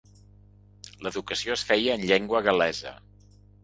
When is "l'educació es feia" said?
1.07-2.01